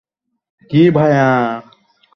[0.69, 1.29] কী, ভায়া?